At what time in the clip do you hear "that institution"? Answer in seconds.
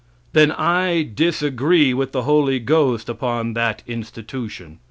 3.53-4.79